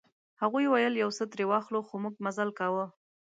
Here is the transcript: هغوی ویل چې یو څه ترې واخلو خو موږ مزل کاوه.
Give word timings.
هغوی 0.41 0.65
ویل 0.67 0.93
چې 0.95 1.01
یو 1.03 1.11
څه 1.17 1.23
ترې 1.31 1.45
واخلو 1.47 1.79
خو 1.87 1.95
موږ 2.03 2.15
مزل 2.25 2.49
کاوه. 2.59 2.85